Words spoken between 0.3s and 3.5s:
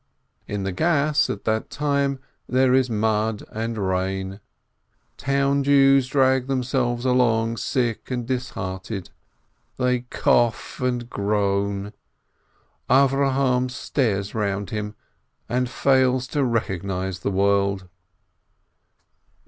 In the Gass, at that time, there is mud